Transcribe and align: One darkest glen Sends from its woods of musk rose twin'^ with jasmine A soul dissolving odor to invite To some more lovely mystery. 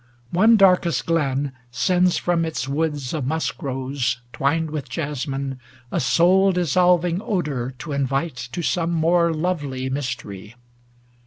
One 0.31 0.57
darkest 0.57 1.05
glen 1.05 1.51
Sends 1.69 2.17
from 2.17 2.43
its 2.43 2.67
woods 2.67 3.13
of 3.13 3.27
musk 3.27 3.61
rose 3.61 4.19
twin'^ 4.33 4.71
with 4.71 4.89
jasmine 4.89 5.59
A 5.91 5.99
soul 5.99 6.51
dissolving 6.51 7.21
odor 7.21 7.75
to 7.77 7.91
invite 7.91 8.49
To 8.53 8.63
some 8.63 8.89
more 8.93 9.31
lovely 9.31 9.91
mystery. 9.91 10.55